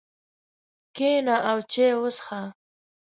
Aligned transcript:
کښېنه 0.95 1.35
او 1.49 1.57
چای 1.71 1.91
وڅښه. 2.01 2.41